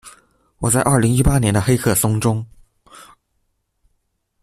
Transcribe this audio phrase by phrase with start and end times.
[0.57, 2.43] 我在二零一八年的黑客松中